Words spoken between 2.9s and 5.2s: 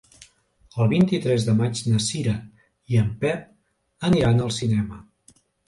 i en Pep aniran al cinema.